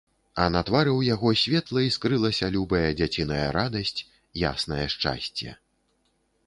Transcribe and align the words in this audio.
А 0.43 0.45
на 0.53 0.61
твары 0.69 0.89
ў 0.95 1.01
яго 1.15 1.33
светла 1.41 1.83
іскрылася 1.89 2.49
любая 2.57 2.89
дзяціная 3.01 3.45
радасць, 3.59 4.05
яснае 4.55 4.85
шчасце. 4.97 5.49